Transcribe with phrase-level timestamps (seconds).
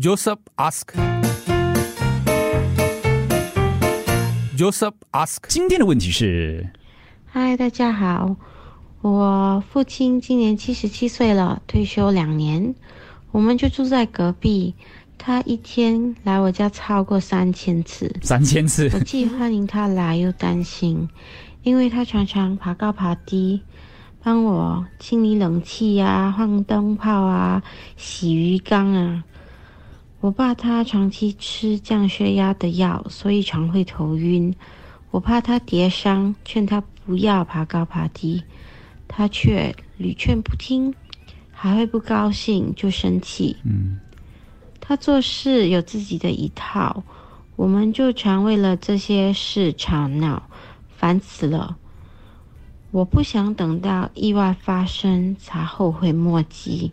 [0.00, 0.94] Joseph ask.
[4.56, 5.36] Joseph ask.
[5.46, 6.70] 今天的问题是，
[7.26, 8.34] 嗨，大家好，
[9.02, 12.74] 我父亲今年七十七岁了，退休两年，
[13.30, 14.74] 我们就住在隔壁。
[15.18, 21.06] 他一天来我家超过三千次，三千次我既欢迎他来，又担心，
[21.62, 23.60] 因为他常常爬高爬低，
[24.22, 27.62] 帮我清理冷气呀、换灯泡啊、
[27.98, 29.24] 洗鱼缸啊。
[30.20, 34.54] 我爸他长期吃降血压的药，所以常会头晕。
[35.10, 38.42] 我怕他跌伤，劝他不要爬高爬低，
[39.08, 40.94] 他却屡劝不听，
[41.50, 43.56] 还会不高兴就生气。
[43.64, 43.98] 嗯，
[44.78, 47.02] 他做事有自己的一套，
[47.56, 50.42] 我们就常为了这些事吵闹，
[50.96, 51.78] 烦死了。
[52.90, 56.92] 我不想等到意外发生才后悔莫及，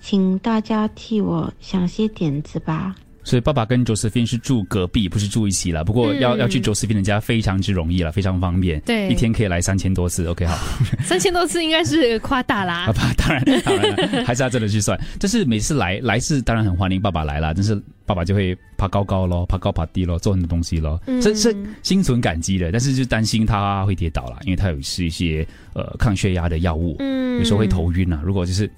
[0.00, 2.94] 请大家替我想些点子吧。
[3.24, 5.84] 所以爸爸跟 Josephine 是住隔壁，不是住一起了。
[5.84, 8.80] 不过要、嗯要去 Josephine 的家非常之容易了，非常方便。
[8.86, 10.26] 对一天可以来三千多次。
[10.26, 10.56] OK，好。
[11.04, 12.92] 三千多次应该是夸大啦啊，。
[12.94, 14.98] 爸，当然当然了，还是要真的去算。
[15.20, 22.72] 但是每次来来是当然很欢迎爸爸来啦，但是爸爸就会爬高高咯，爬高爬低咯，做很多东西咯，嗯这是心存感激的。
[22.72, 28.22] 但是就担心他会跌倒啦，因为他有吃一些呃抗血压的药物，嗯有时候会头晕啊。
[28.24, 28.70] 如果就是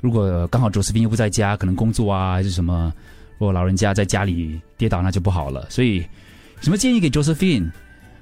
[0.00, 2.92] 如果刚好 Josephine 又不在家，可能工作啊还是什么，
[3.38, 5.66] 如果老人家在家里跌倒，那就不好了。
[5.68, 6.04] 所以
[6.60, 7.70] 什么建议给 Josephine，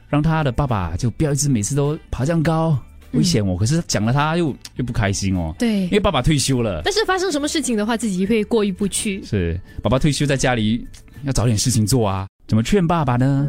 [0.09, 2.79] 让他的爸爸就不要一直每次都爬这样高，
[3.13, 3.57] 危险哦。
[3.59, 5.55] 可是讲了他又又不开心哦。
[5.59, 9.23] 对因为爸爸退休了，但是发生什么事情的话，自己会过意不去。
[9.25, 10.87] 是爸爸退休在家里
[11.25, 13.49] 要找点事情做啊，怎么劝爸爸呢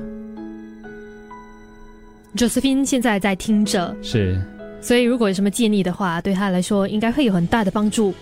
[2.36, 4.42] ？Josephine 现在在听着，是
[4.86, 8.14] 所以如果有什么建议的话，对他来说应该会有很大的帮助。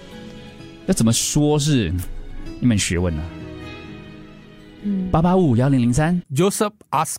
[0.86, 1.94] 要怎么说是
[2.62, 3.22] 一门学问呢、
[4.84, 7.18] 嗯，八八五幺零零三，Joseph ask.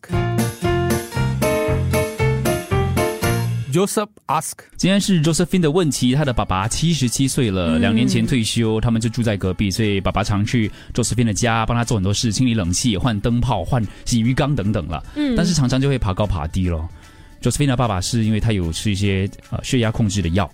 [3.70, 4.52] Joseph ask.
[4.78, 15.04] 今天是 Josephine 的问题，他的爸爸七十七岁了，嗯两年前退休，他们就住在隔壁，所以爸爸常去 Josephine 的家帮他做很多事，清理冷气、换灯泡、换洗鱼缸等等了。
[15.16, 16.88] 嗯但是常常就会爬高爬低咯。
[17.44, 20.50] 就是菲娜爸爸是因为他有吃一些呃血压控制的药，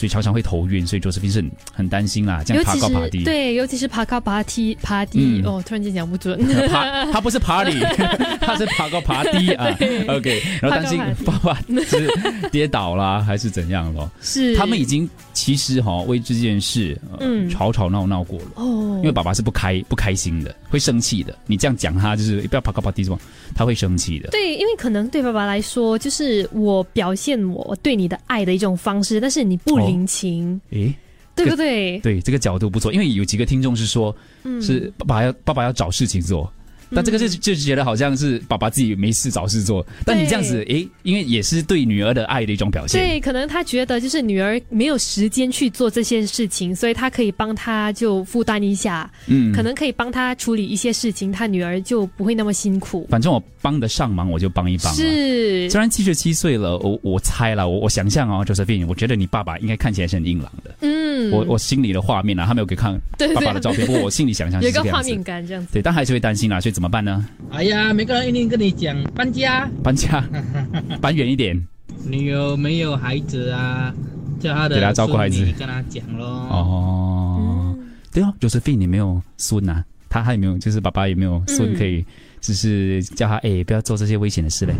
[0.00, 3.22] 所以常常会头晕，所以 Josephine 是很很担心啦，这样爬高爬低。
[3.22, 6.40] 对，尤其是爬高爬低爬低、嗯哦，突然间讲不准。
[6.72, 7.78] 爬，他不是 party，
[8.40, 9.66] 他是爬高爬低啊。
[10.08, 12.08] OK，然后担心爸爸是
[12.50, 14.10] 跌倒啦，还是怎样咯？
[14.22, 18.46] 是他们已经其实哈、为这件事、呃、嗯吵吵闹闹过了。
[18.54, 21.36] 哦，因为爸爸是不开不开心的，会生气的。
[21.46, 23.18] 你这样讲他，就是不要爬高爬低什么，
[23.54, 24.30] 他会生气的。
[24.30, 30.94] 对，因为可能对爸爸来说，就是我表现我对你的爱的一种方式，但是你不领情，诶，
[31.34, 31.98] 对不对？
[32.00, 34.14] 对，这个角度不错，因为有几个听众是说，
[34.44, 36.52] 嗯是爸爸要爸爸要找事情做。
[36.94, 43.00] 但这个就就是觉得好像是爸爸自己没事找事做，但你这样子，诶，因为也是对女儿的爱的一种表现。
[43.00, 53.06] 对，可能他觉得就是女儿没有时间去做这些事情，所以他可以帮他就负担一下，嗯可能可以帮他处理一些事情，他女儿就不会那么辛苦。
[53.10, 54.92] 反正我帮得上忙，我就帮一帮。。
[54.94, 60.74] 是虽，然七十七岁了，我我猜了，我我想象哦，Josephine，我觉得你爸爸应该看起来是很硬朗的。
[60.80, 65.10] 嗯，我我心里的画面啊，他没有给看对爸爸的照片，不过我心里想象有一个画是这个样子。
[65.10, 65.68] 面感这样子。
[65.72, 67.26] 对，但还是会担心啦，所以怎么办呢？
[67.50, 70.24] 哎呀，每个人一定跟你讲搬家，搬家，
[70.98, 71.62] 搬远一点。
[72.06, 73.92] 你有没有孩子啊？
[74.40, 76.24] 叫他的给他照顾孩子跟他讲喽。
[76.24, 77.76] 哦，
[78.10, 79.84] 对哦，Josephine，你没有孙啊？
[80.08, 80.56] 他还有没有？
[80.56, 82.02] 就是爸爸有没有孙嗯可以？
[82.40, 84.72] 就是叫他哎，不要做这些危险的事嘞。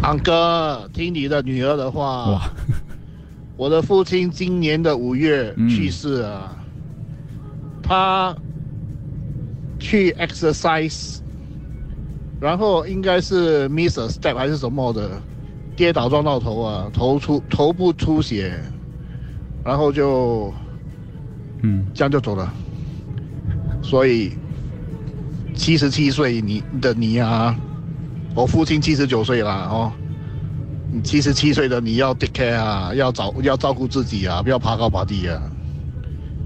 [0.00, 2.30] 安哥，听你的女儿的话。
[2.30, 2.50] 哇，
[3.58, 6.56] 我的父亲今年的五月嗯去世了，
[7.82, 8.34] 他
[9.78, 11.18] 去 exercise，
[12.40, 15.10] 然后应该是 miss a step 还是什么的，
[15.76, 18.58] 跌倒撞到头啊，头出头部出血，
[19.64, 20.52] 然后就
[21.62, 22.52] 嗯，这样就走了。
[23.82, 24.32] 所以
[25.54, 27.56] 七十七岁你的你啊，
[28.34, 29.92] 我父亲七十九岁了哦。
[30.90, 35.38] 你七十七岁的你要 take care 啊，要照要照顾自己啊，不要爬高爬低啊，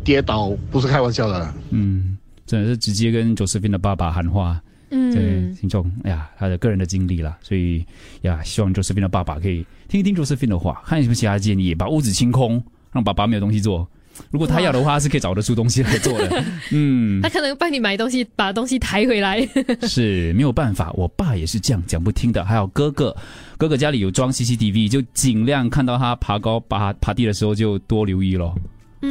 [0.03, 1.55] 跌倒不是开玩笑的。
[1.71, 2.12] 嗯，
[2.47, 4.61] 真的是直接跟 Josephine 的爸爸喊话。
[4.91, 7.83] 对，嗯，听众，哎呀，他的个人的经历啦，所以
[8.21, 12.63] 呀，希望 Josephine 的爸爸可以听一听 Josephine 的话，看有什么其他建议，把屋子清空，
[12.93, 13.89] 让爸爸没有东西做。
[14.31, 16.45] 如果他要的话，是可以找得出东西来做的。
[16.73, 19.41] 嗯他，可能帮你买东西，把东西抬回来。
[19.89, 22.45] 是没有办法，我爸也是这样讲不听的。
[22.45, 23.17] 还有哥哥，
[23.57, 28.55] 哥哥家里有装 CCTV，就尽量看到他爬高爬爬低的时候就多留意咯。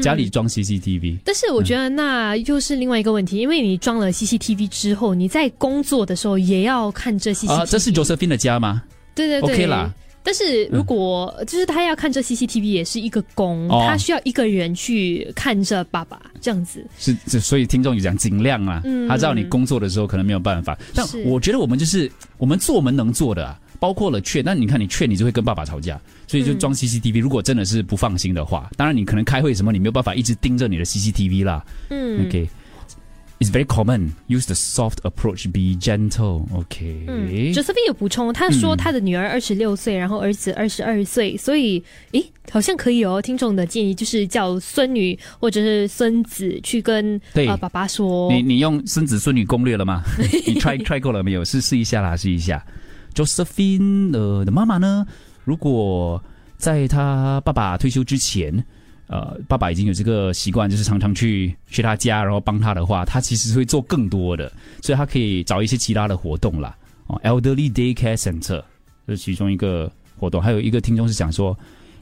[0.01, 7.51] 家里装 CCTV，但是我觉得那又是另外一个问题，因为你装了 CCTV 之后，你在工作的时候也要看这 CCTV。
[7.51, 8.83] 啊，这是 Josephine 的家吗？
[9.15, 9.53] 对对对。
[9.55, 9.91] OK 啦。
[10.23, 13.83] 但是如果、就是他要看这 CCTV 也是一个工，哦。
[13.87, 16.85] 他需要一个人去看着爸爸这样子。
[16.99, 19.07] 是，是所以听众有讲尽量啊，嗯。
[19.09, 25.99] 他知道你工作的时候可能没有办法，但我觉得我们就是我们做我们能做的啊，包括了劝，那你看你劝你就会跟爸爸吵架，
[26.31, 31.65] 所以就装 CCTV、如果真的是不放心的话，当然你可能开会什么，你没有办法一直盯着你的 CCTV 啦。
[31.89, 32.49] 嗯 OK。
[33.41, 34.11] It's very common.
[34.27, 35.51] Use the soft approach.
[35.51, 36.45] Be gentle.
[36.53, 37.05] OK.
[37.07, 43.19] 嗯，Josephine 有补充，他说他的女儿二十六岁，然后儿子二十二岁，所以诶，好像可以哦。
[43.19, 50.03] 听众的建议就是叫孙女或者是孙子去跟对呃爸爸说，你你用孙子孙女攻略了吗？
[50.45, 51.43] 你 try try 过了没有？
[51.43, 52.63] 试试一下啦，试一下。
[53.15, 55.05] Josephine 呃的妈妈呢，
[55.43, 56.21] 如果
[56.57, 58.63] 在他爸爸退休之前，
[59.07, 64.51] 呃，爸爸已经有这个习惯，就是常常去去他家，然后帮他的话，他其实会做更多的，
[64.81, 66.77] 所以他可以找一些其他的活动啦。
[67.07, 68.63] 哦，Elderly Daycare Center
[69.07, 71.57] 这是其中一个活动，还有一个听众是讲说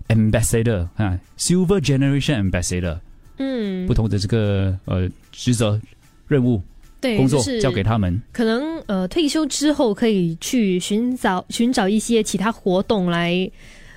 [0.09, 2.99] Ambassador 啊，Silver Generation Ambassador
[3.37, 5.79] 嗯不，同的这个呃职责
[6.27, 6.61] 任务。
[7.01, 8.21] 对，工作是交给他们。
[8.31, 13.49] 可能呃退休之后可以去寻找寻找一些其他活动来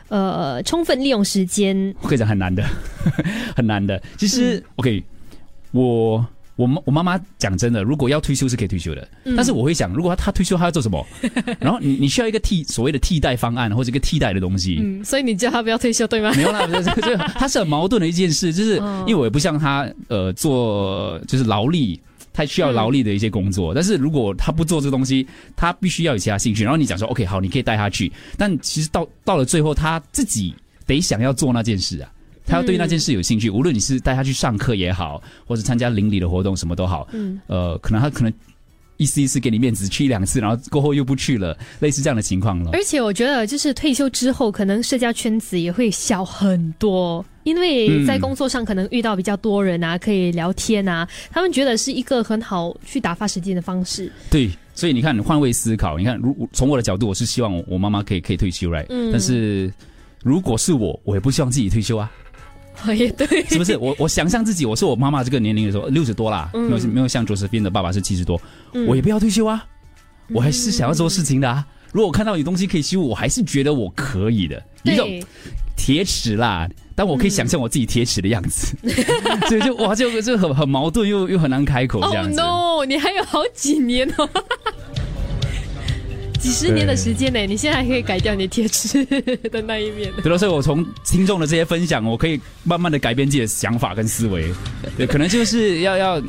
[0.09, 1.95] 呃充分利用时间。
[2.01, 2.65] 我跟你讲很难的，
[3.57, 4.01] 很难的。
[4.17, 5.03] 其实、OK，
[5.73, 11.05] 我我妈我妈妈讲真的，如果要退休是可以退休的，但是我会想，如果她她退休，她要做什么？
[11.59, 14.79] 然后你你需要一个替所谓的替代方案或者一个替代的东西。
[14.81, 16.31] 嗯，所以你叫她不要退休对吗？
[16.37, 22.01] 没有啦，这这这它是很矛盾的一件事，就是哦因为我也不像她呃做就是劳力。
[22.33, 26.63] 他需要劳力的一些工作，但是如果他不做这个东西，他必须要有其他兴趣。
[26.63, 30.55] 然后你讲说 OK 好，你可以带他去，但其实到到了最后，他自己
[30.87, 32.11] 得想要做那件事啊，
[32.47, 33.51] 他要对那件事有兴趣。
[33.51, 38.33] 无论你是带他去上课也好，或者参加邻里的活动什么都好，嗯，呃，可能他可能
[38.97, 42.71] 一次一次给你面子去一两次，然后过后又不去了，类似这样的情况了。
[42.73, 54.11] 而且我觉得，就是退休之后，可能社交圈子也会小很多，因为在工作上可能遇到比较多人啊，可以聊天啊，他们觉得是一个很好去打发时间的方式。
[54.31, 59.73] 对，所以你看，你换位思考，你看，如从我的角度，我是希望我我妈妈可以可以退休，right？、嗯但是
[60.23, 62.11] 如果是我，我也不希望自己退休啊，
[62.97, 63.77] 也 对，是不是？
[63.77, 68.41] 我我想象自己，我是我妈妈这个年龄的时候，六十多啦，嗯没有没有像卓斯斌的爸爸是七十多，
[68.73, 69.67] 嗯我也不要退休啊，
[70.31, 71.67] 我还是想要做事情的啊。
[71.93, 75.25] 如果我看到有东西可以修，我还是觉得我可以的，一种对，
[75.77, 76.67] 铁齿啦。
[76.95, 78.77] 但我可以想象我自己铁齿的样子，
[79.49, 82.41] 所以 就哇，就就很很矛盾，又又很难开口这哦、样子。
[82.41, 84.29] no，你还有好几年哦。
[86.41, 89.05] 几十年的时间呢，你现在还可以改掉你铁齿
[89.49, 90.13] 的那一面。
[90.25, 94.53] 对了，所以我从听众的这些分享，我可以慢慢的改变自己的想法跟思维。
[94.97, 96.21] 对，可能就是要要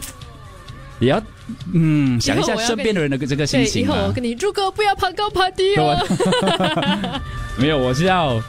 [1.00, 1.19] 也要
[1.74, 3.95] 嗯想一下身边的人的这个心情啊。
[3.95, 5.98] 后我跟你，如果不要爬高爬低哦。
[7.57, 8.39] 没有，我是要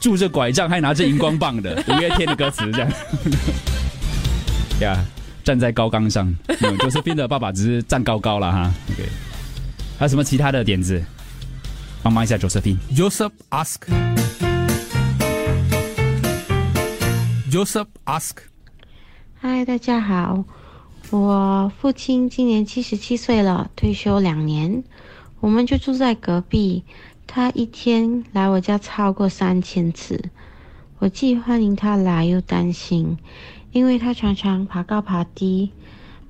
[0.00, 2.90] 拄着拐杖还拿着荧光棒的 五月天的歌词这样。
[4.80, 5.04] 呀，
[5.42, 6.34] 站在高岗上，
[6.78, 8.72] 就是斌的爸爸只是站高高了哈。
[8.92, 9.08] OK，
[9.98, 11.02] 还有什么其他的点子？
[12.02, 12.76] 帮忙一下 Josephine。
[12.94, 13.80] Joseph ask.
[17.50, 18.36] Joseph ask.
[19.40, 20.44] 嗨，大家好，
[21.10, 24.84] 我父亲今年七十七岁了，退休两年，
[25.40, 26.84] 我们就住在隔壁。
[27.26, 30.30] 他一天来我家超过三千次，
[30.98, 33.18] 我既欢迎他来又担心，
[33.72, 35.70] 因为他常常爬高爬低，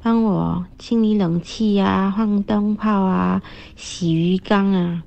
[0.02, 3.40] 帮我清理冷气呀、换灯泡啊、
[3.76, 5.04] 洗鱼缸啊。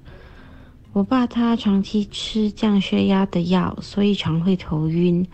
[0.93, 5.27] 我怕他长期吃降血压的药，所以常会头晕。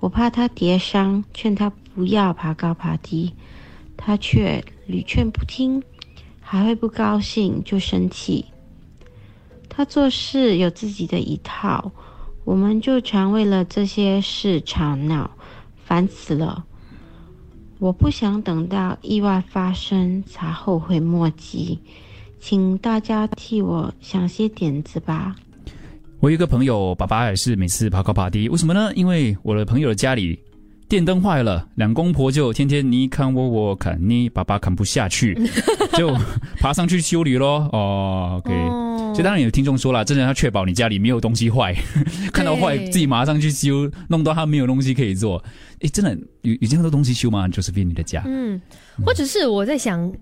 [0.00, 3.34] 我怕他跌伤，劝他不要爬高爬低，
[3.96, 5.82] 他却屡劝不听，
[6.40, 8.46] 还会不高兴就生气。
[9.76, 11.92] 他做事有自己的一套，
[12.44, 15.30] 我们就常为了这些事吵闹，
[15.84, 16.64] 烦死了。
[17.78, 21.78] 我不想等到意外发生才后悔莫及，
[22.40, 25.36] 请大家替我想些点子吧。
[26.20, 28.90] 我有一个朋友，爸爸也是每次爬高爬低，为什么呢？
[28.94, 30.38] 因为我的朋友的家里
[30.88, 35.38] 电灯坏了，两公婆就天天你看我，我看你，爸爸看不下去，
[35.92, 36.16] 就
[36.58, 37.68] 爬上去修理咯。
[37.74, 41.74] 哦，OK，、 哦所以当然有听众说了，真的要确保你家里没有东西坏，
[42.34, 45.42] 看到坏自己马上去修，弄到他没有东西可以做。
[45.80, 48.22] 诶，真的有有这么多东西修吗？Josephine，你的家？
[48.26, 48.60] 嗯，
[49.06, 50.12] 或者是我在想，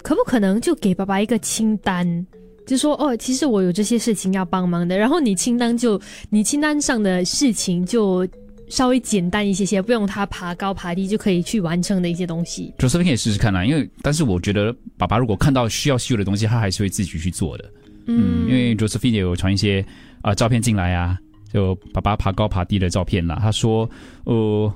[0.00, 2.24] 可不可能就给爸爸一个清单，
[2.68, 6.00] 就说哦，其实我有这些事情要帮忙的，然后你清单就
[6.30, 8.24] 你清单上的事情就
[8.68, 12.72] 稍微简单一些些，不用他爬高爬低就可以去完成的一些东西。
[12.78, 17.64] Josephine 可以试试看啦，因为但是我觉得爸爸如果看到需要修的东西，他还是会自己去做的。
[18.06, 19.84] 嗯，因为 Josephine 也有传一些
[20.22, 21.18] 啊、照片进来啊，
[21.52, 23.38] 就爸爸爬高爬低的照片啦。
[23.40, 23.88] 他说，
[24.24, 24.72] 呃，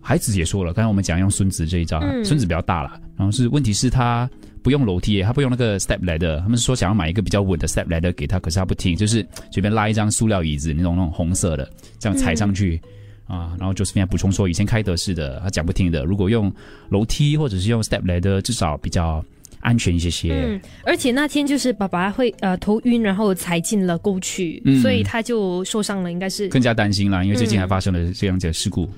[0.00, 4.28] 孩子也说了，刚才我们讲用孙子这一招，嗯孙子比较大了，然后是问题是他
[4.62, 12.80] 不用楼梯，他不用那个 step ladder，他们是说想要买一个比较稳的 step ladder 给他，可是他不听，就是随便拉一张塑料椅子，那种那种红色的，这样踩上去。
[13.26, 16.52] 啊，然后 Josephine 补充说，以前开德式的他讲不听的，如果用
[16.90, 19.24] 楼梯或者是用 step ladder，至少比较
[19.60, 20.32] 安全一些些。
[20.32, 26.48] 嗯，而且那天就是爸爸会呃头晕，然后踩进了沟渠，嗯所以他就受伤了，应该是。
[26.48, 28.88] 更加担心了，因为最近还发生了这样子的事故。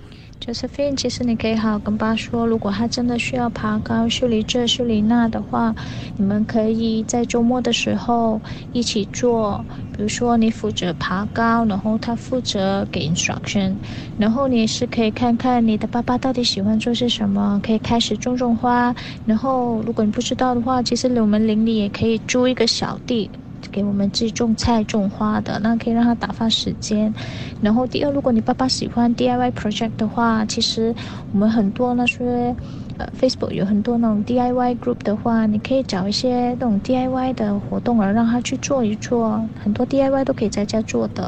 [0.40, 5.74] Josephine，其实你可以好好跟爸说，如果他真的需要爬高、修理这、修理那的话，
[6.16, 8.40] 你们可以在周末的时候
[8.70, 9.66] 一起做。
[9.90, 13.78] 比如说，你负责爬高，然后他负责给 instruction，
[14.16, 18.94] 然后你是可以看看你的爸爸到底喜欢做些什么，可以开始种种花。
[19.24, 23.28] 然后，如果你不知道的话，其实我们邻里也可以租一个小地。
[23.70, 27.12] 给我们自己种菜种花的，那可以让他打发时间。
[27.60, 30.94] 然后第二，如果你爸爸喜欢 DIY project 的话，其实
[31.30, 32.56] 我们很多那些
[32.98, 41.22] 呃 Facebook 有很多那种 DIY group 的话，你可以找一些那种 DIY 的活动而让他去做一做，很多 DIY 都可以在家做的。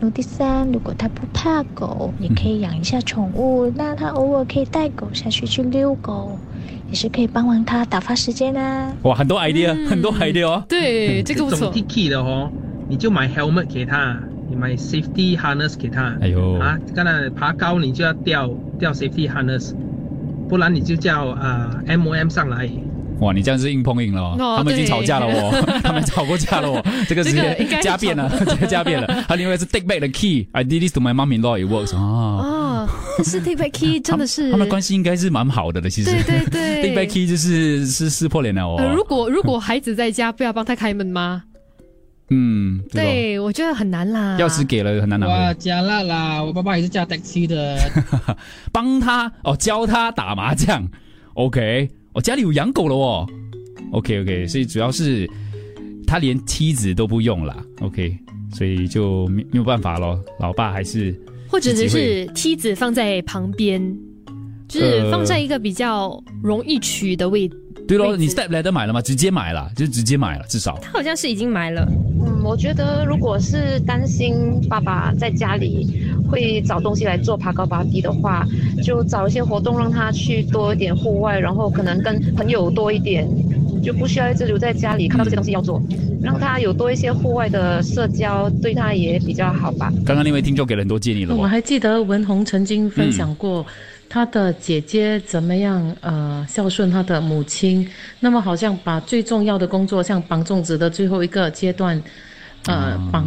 [0.00, 6.38] 然后第三，如果他不怕狗，你可以养一下宠物，那他偶尔可以带狗下去去遛狗，
[6.88, 8.92] 也是可以帮忙他打发时间啊。
[9.02, 10.64] 哇，很多 idea，、很多 idea 哦。
[10.68, 11.74] 对，这个不错这种。
[11.74, 12.50] Tiki 的哦，
[12.88, 14.16] 你就买 helmet 给他，
[14.48, 16.16] 你买 safety harness 给他。
[16.20, 18.48] 哎呦啊，刚才爬高你就要吊
[18.78, 19.72] 吊 safety harness，
[20.48, 22.68] 不然你就叫啊、呃 MOM 上来。
[23.20, 25.50] 哇，你这样是硬碰硬了哦，哦他们已经吵架了哦，
[25.82, 29.24] 他们吵过架了哦， 这个是接加变了，直接加变了。
[29.26, 31.98] 他另外是 take back the key，I did this to my mom-in-law, it works 啊。
[32.00, 36.12] 哦，但是 take back key 真的是他们关系应该是蛮好的的，其实。
[36.12, 38.76] 对对对 take back key 就是是撕破脸了哦。
[38.78, 41.42] 呃，如果如果孩子在家，不要帮他开门吗？
[42.30, 44.36] 嗯，对我觉得很难啦。
[44.38, 46.42] 钥匙给了很难拿哇，回，加辣啦！
[46.42, 47.78] 我爸爸也是加 taxi 的，
[48.70, 50.86] 帮他哦，教他打麻将。
[51.34, 53.26] OK，我、家里有养狗了哦。
[53.92, 55.26] OK OK，所以主要是
[56.06, 57.56] 他连梯子都不用啦。
[57.80, 58.14] OK，
[58.52, 60.22] 所以就没没有办法咯。
[60.38, 61.18] 老爸还是
[61.48, 63.80] 或者只是梯子放在旁边，
[64.68, 67.56] 就是放在一个比较容易取的位置。
[67.88, 69.00] 对咯，你 step ladder 买了吗？
[69.00, 70.78] 直接买了，就直接买了，至少。
[70.82, 71.88] 他好像是已经买了。
[72.20, 78.46] 嗯，我觉得如果是担心爸爸在家里会找东西来做爬高爬低的话，
[78.84, 83.26] 就找一些活动让他去多一点户外，然后可能跟朋友多一点，
[83.82, 85.82] 就不需要一直留在家里看到这些东西要做，
[86.22, 89.92] 让他有多一些户外的社交，对他也比较好吧。
[90.04, 91.38] 刚刚那位听众给了很多建议了哦。
[91.38, 93.64] 我还记得文红曾经分享过
[94.08, 97.86] 她的姐姐怎么样呃孝顺她的母亲，
[98.20, 102.00] 那么好像把最重要的工作，像绑粽子的最后一个阶段，
[102.66, 103.26] 呃绑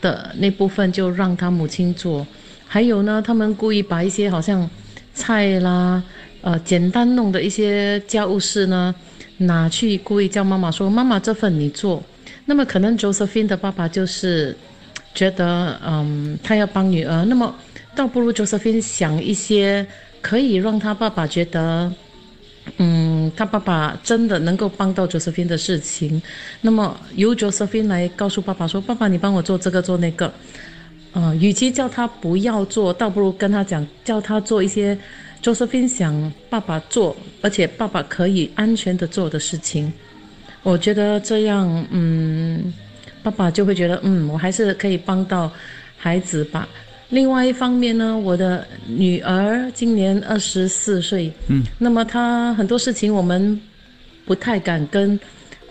[0.00, 2.26] 的那部分就让她母亲做。
[2.66, 4.68] 还有呢，他们故意把一些好像
[5.12, 6.02] 菜啦，
[6.40, 8.94] 呃简单弄的一些家务事呢，
[9.42, 12.02] 拿去故意叫妈妈说：“妈妈这份你做。”
[12.46, 14.56] 那么可能 Josephine 的爸爸就是
[15.14, 17.54] 觉得，嗯，他要帮女儿，那么
[17.94, 19.86] 倒不如 Josephine 想一些
[20.20, 21.92] 可以让他爸爸觉得，
[22.78, 26.20] 嗯，他爸爸真的能够帮到 Josephine 的事情。
[26.60, 30.32] 那么由 Josephine 来告诉爸爸说：“爸爸，你帮我做这个做那个。”
[31.14, 34.96] 嗯，与其叫他不要做，倒不如跟他讲，叫他做一些
[35.42, 39.92] Josephine 想爸爸做，而且爸爸可以安全的做的事情。
[40.62, 42.72] 我觉得这样，嗯，
[43.24, 45.52] 爸爸就会觉得，嗯，我还是可以帮到
[45.96, 46.68] 孩子吧。
[47.08, 53.60] 另外一方面呢，我的女儿今年二十四岁，嗯，那么她很多事情我们
[54.24, 55.18] 不太敢跟，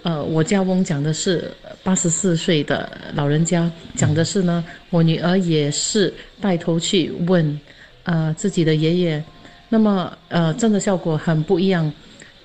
[0.04, 1.50] 呃，我家翁讲的是
[1.82, 7.60] 八十四岁的老人家讲的是呢，我女儿也是带头去问，
[8.04, 9.24] 呃，自己的爷爷，
[9.72, 11.92] 那么呃，真的效果很不一样。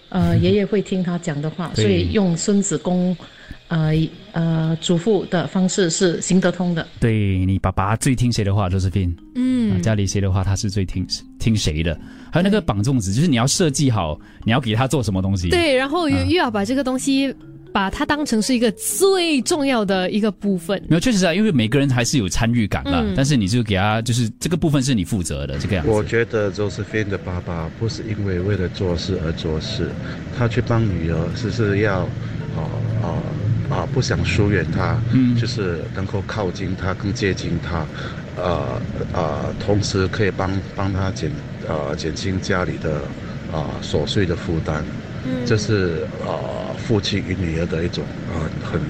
[0.08, 3.14] 呃，爷爷会听他讲的话，所以用孙子公，
[3.66, 3.92] 呃
[4.30, 6.86] 呃祖父的方式是行得通的。
[7.00, 9.12] 对你爸爸最听谁的话，Josephine？
[9.34, 11.04] 嗯啊，家里谁的话，他是最听
[11.40, 11.98] 听谁的。
[12.32, 15.50] 还有那个绑粽子，就是你要设计好，你要给他做什么东西。
[15.50, 17.34] 对，然后又啊又要把这个东西
[17.76, 20.82] 把它当成是一个最重要的一个部分。
[20.88, 23.02] 没有，确实啊，因为每个人还是有参与感啦。
[23.04, 25.90] 嗯但是你就给他，就是这个部分是你负责的，这个样子。
[25.90, 29.90] 我觉得 Josephine 的爸爸不是因为为了做事而做事，
[30.38, 32.00] 他去帮女儿是是要，
[32.56, 32.64] 啊
[33.02, 33.08] 啊
[33.68, 37.86] 啊，不想疏远他，嗯就是能够靠近他，更接近他，
[38.36, 38.80] 呃
[39.12, 41.30] 呃，同时可以帮帮他减
[41.68, 43.02] 呃减轻家里的
[43.52, 44.82] 啊、琐碎的负担。
[45.28, 48.80] 嗯这是呃父亲与女儿的一种呃很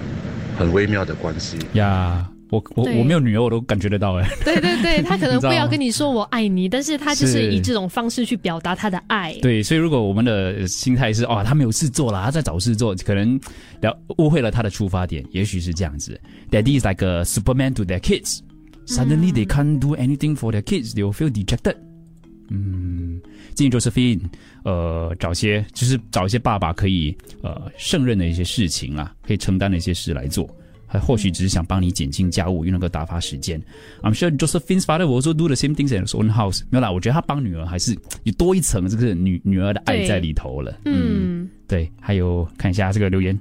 [0.56, 1.56] 很微妙的关系。
[1.72, 4.28] 呀，我我我没有女儿，我都感觉得到哎。
[4.44, 9.32] 对对对， 他可能不要跟你说我爱你，但是他就是是以这种方式去表达他的爱。
[9.40, 13.40] 对，所以如果我们的心态是哦，他没有事做了，他在找事做，可能
[13.80, 16.20] 了误会了他的出发点，也许是这样子。
[16.50, 18.40] Daddy is like a Superman to their kids.
[18.86, 20.94] Suddenly they can't do anything for their kids.
[20.94, 21.74] They will feel dejected.
[22.48, 23.20] 嗯，
[23.54, 24.20] 建议 Josephine，
[24.64, 30.48] 呃，找些就是找一些爸爸可以呃胜任的一些事情啊，可以承担的一些事来做。
[30.88, 33.60] 还或许只是想帮你减轻家务，又能够打发时间。
[34.02, 36.62] I'm sure Josephine's father will also do the same things in his own house。
[36.70, 40.78] 没有啦，我觉得他帮女儿还是有多一层这个女女儿的爱在里头了。
[40.84, 43.36] 嗯，对，还有看一下这个留言，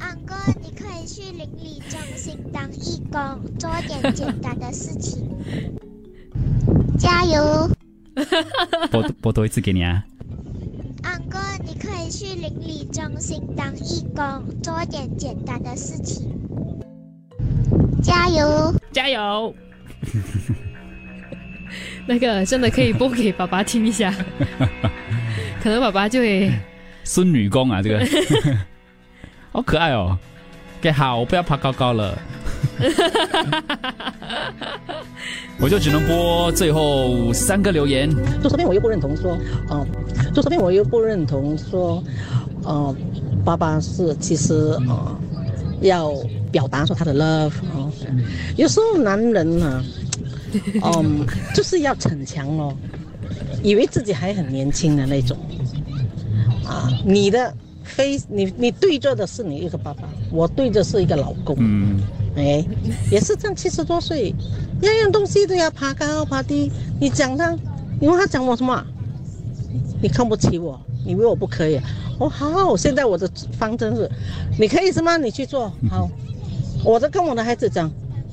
[0.00, 5.26] 阿哥，你可以去邻里中心当义工，做点简单的事情。
[6.98, 7.70] 加油！
[8.90, 10.04] 播播多一次给你啊。
[11.02, 16.30] 安哥，你可以去邻里中心当义工，做点简单的事情。
[18.02, 18.74] 加油！
[18.92, 19.54] 加油！
[22.06, 24.14] 那个真的可以播给爸爸听一下，
[25.62, 26.52] 可能爸爸就会
[27.02, 28.06] 孙女工啊，这个
[29.50, 30.18] 好可爱哦。
[30.80, 32.16] 给好，我不要爬高高了。
[35.60, 38.10] 我就只能播最后三个留言。
[38.42, 39.86] 就这边我又不认同说，哦、
[40.34, 42.02] 就这边我又不认同说，
[42.64, 42.94] 呃，
[43.44, 44.52] 爸爸是其实
[44.88, 45.16] 呃
[45.80, 46.12] 要
[46.50, 47.90] 表达说他的 love 哦，
[48.56, 49.82] 有时候男人呢、
[50.82, 52.76] 嗯，就是要逞强哦，
[53.62, 55.38] 以为自己还很年轻的那种，
[56.66, 62.00] 啊，你的非你你对着的是你一个爸爸，我对着是一个老公，嗯，
[62.36, 62.64] 哎，
[63.10, 64.34] 也是这样，七十多岁，
[64.82, 66.70] 样样东西都要爬高爬低。
[67.00, 67.56] 你讲他，
[68.00, 68.84] 你问他讲我什么？
[70.02, 71.80] 你看不起我，以为我不可以
[72.18, 72.28] 我？
[72.28, 74.10] 好，现在我的方针是，
[74.58, 75.16] 你可以什么？
[75.18, 76.10] 你去做好。
[76.84, 77.90] 我在跟我的孩子讲，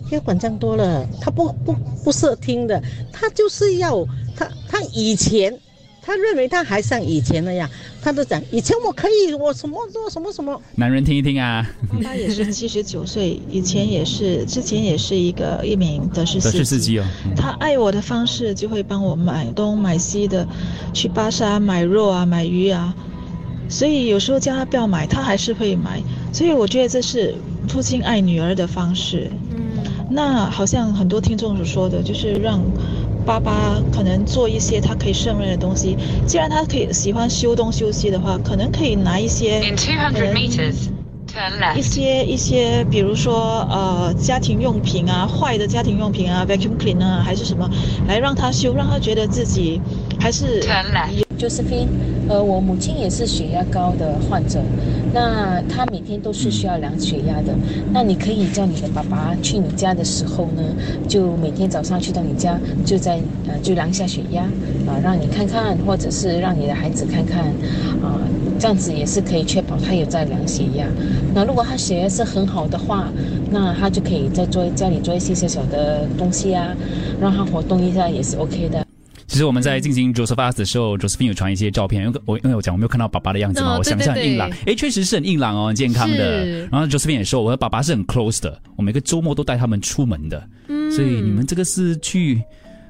[0.09, 5.57] 不要管这样多了，他不不不是听的，他就是要他他以前。
[6.03, 7.69] 他认为他还像以前那样，
[8.01, 11.65] 他都讲以前我可以，我什么做什么什么，男人听一听啊，
[12.03, 16.57] 他也是七十九岁，以前也是，之前也是一个一名德士德司机。
[16.57, 17.05] 士司机哦。
[17.25, 20.47] 嗯他爱我的方式就会帮我买东买西的，
[20.93, 22.93] 去巴沙买肉啊，买鱼啊。
[23.69, 26.01] 所以有时候叫他不要买，他还是会买。
[26.33, 27.33] 所以我觉得这是
[27.69, 29.31] 父亲爱女儿的方式。
[29.51, 32.59] 嗯，那好像很多听众所说的，就是让
[33.25, 35.97] 爸爸可能做一些他可以胜任的东西。
[36.25, 40.75] 既然他可以喜欢修东修西的话，可能可以拿一些 In 200嗯 meters,
[41.77, 47.69] 一些一些，比如说呃家庭用品啊，坏的家庭用品啊，vacuum cleaner 啊，还是什么，
[48.07, 49.79] 来让他修，让他觉得自己
[50.21, 51.25] 还是 Turn left.
[51.39, 51.87] Josephine，
[52.29, 54.61] 呃，我母亲也是血压高的患者，
[55.11, 57.55] 那她每天都是需要量血压的。
[57.91, 60.61] 那你可以叫你的爸爸去你家的时候呢，
[61.07, 64.43] 就每天早上去到你家，就在呃就量一下血压
[64.85, 67.45] 啊、让你看看，或者是让你的孩子看看
[68.03, 68.21] 啊、
[68.59, 70.85] 这样子也是可以确保他有在量血压。
[71.33, 73.07] 那如果他血压是很好的话，
[73.49, 76.75] 那他就可以在做家里做一些小小的东西啊，
[77.19, 78.85] 让他活动一下也是 OK 的。
[79.31, 86.67] 其实我们在进行 Joseph Ask 的时候，Josephine 有传一些照片，因为我因为我讲我没有看到爸爸的样子嘛，哦我想象很硬朗对，诶，确实是很硬朗哦，很健康的。
[86.67, 90.45] 然后 Josephine 也说，我和爸爸是很 close 的，我每个周末都带他们出门的。
[90.67, 90.91] 嗯。
[90.91, 92.43] 所以你们这个是去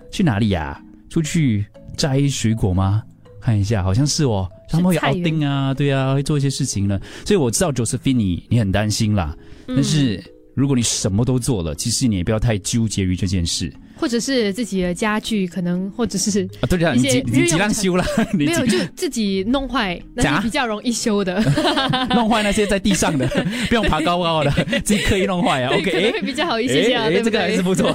[0.10, 1.63] 去哪里呀、出去
[1.95, 3.04] 摘水果吗？
[3.39, 6.99] 看一下，好像是哦，他们会是菜 outing 啊，对啊，会做一些事情了。
[7.23, 9.75] 所以我知道 Josephine 你你很担心啦，嗯。
[9.75, 10.19] 但是
[10.56, 16.65] 如果你什么都做了，其实你也不要太纠结于这件事或者是自己的家具，可能或者是啊。
[16.67, 18.06] 对啊，你几你几日用产辆修了？
[18.34, 21.41] 你没有就自己弄坏，那假是比较容易修的，
[22.15, 23.27] 弄坏那些在地上的，
[23.69, 24.51] 不用爬高高的，
[24.84, 25.73] 自己刻意弄坏啊。
[25.73, 27.91] OK，可能会比较好一些些啊这个还是不错。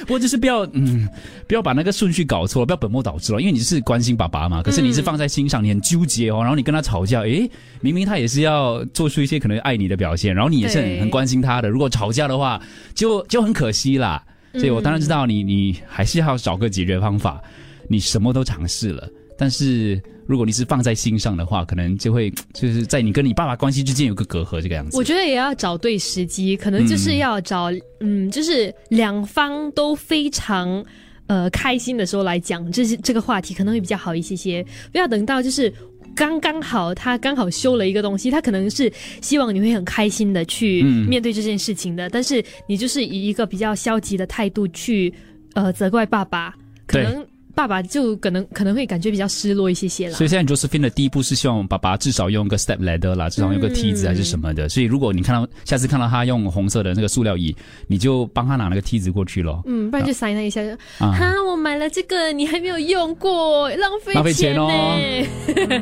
[0.00, 1.08] 不过就是不要嗯，
[1.46, 3.40] 不要把那个顺序搞错了，不要本末倒置了。
[3.40, 6.38] 因为你是关心爸爸嘛，可是你是放在心上，你很纠结哦。
[6.40, 7.48] 然后你跟他吵架，诶，
[7.80, 11.68] 明明他也是要做出一些可能爱你的表现，然后你也是很对很关心他的。
[11.68, 12.60] 如果吵架的话，
[12.94, 14.22] 就就很可惜啦。
[14.54, 17.42] 所以我当然知道你，你还是要找个解决方法。
[17.88, 24.96] 你什么都尝试了，但是如果你是放在心上的话，可能就会就是在你跟你爸爸关系之间有个隔阂，这个样子。
[24.96, 30.84] 我觉得也要找对时机，可能就是要找嗯就是两方都非常。
[31.28, 34.62] 呃，开心的时候来讲，这是这个话题可能会比较好一些些。
[34.90, 35.72] 不要等到就是
[36.14, 41.06] 刚刚好，他刚好修了一个东西，他可能是希望你会很开心的去嗯。
[41.08, 45.12] 面对这件事情的，但是你就是以一个比较消极的态度去
[45.54, 46.54] 呃责怪爸爸，
[46.86, 50.24] 可能爸爸就可能可能会感觉比较失落一些些啦所。
[50.24, 54.68] 以现在 Josephine 的第一步是希望爸爸至少用个 step ladder 啦，至少用个梯子还是什么的。
[54.68, 57.54] 所以如果你看到下次看到他用红色的那个塑料椅，
[57.86, 59.62] 你就帮他拿那个梯子过去咯。
[59.66, 64.56] 嗯，不然就塞那一下，就啊哈，我买了这个，你还没有用过，浪费浪费钱。
[64.56, 64.98] 哦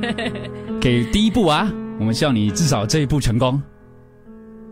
[0.80, 3.60] 给第一步啊，我们希望你至少这一步成功。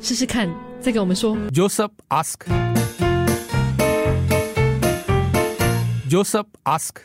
[0.01, 0.49] 试试看，
[0.81, 1.37] 再给我们说。
[1.53, 2.68] Joseph ask.
[6.09, 7.05] Joseph asked